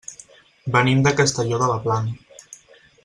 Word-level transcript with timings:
Venim 0.75 1.03
de 1.07 1.13
Castelló 1.19 1.61
de 1.65 1.69
la 1.73 1.77
Plana. 1.85 2.17